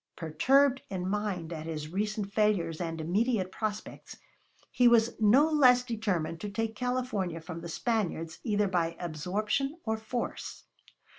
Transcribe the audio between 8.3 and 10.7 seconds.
either by absorption or force.